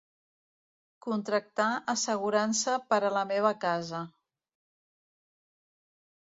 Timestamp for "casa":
3.69-4.03